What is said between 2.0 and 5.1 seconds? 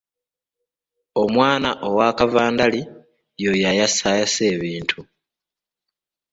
kavandali y'oyo ayasaayasa ebintu.